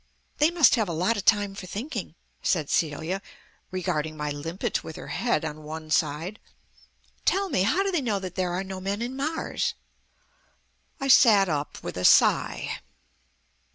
[0.39, 3.21] "They must have a lot of time for thinking," said Celia,
[3.69, 6.39] regarding my limpet with her head on one side.
[7.23, 9.75] "Tell me, how do they know that there are no men in Mars?"
[10.99, 12.79] I sat up with a sigh.